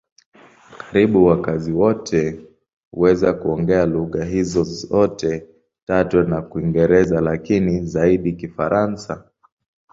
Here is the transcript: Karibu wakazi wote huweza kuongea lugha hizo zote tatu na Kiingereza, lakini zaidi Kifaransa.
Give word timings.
Karibu 0.79 1.25
wakazi 1.25 1.71
wote 1.71 2.41
huweza 2.91 3.33
kuongea 3.33 3.85
lugha 3.85 4.25
hizo 4.25 4.63
zote 4.63 5.47
tatu 5.85 6.23
na 6.23 6.41
Kiingereza, 6.41 7.21
lakini 7.21 7.85
zaidi 7.85 8.33
Kifaransa. 8.33 9.29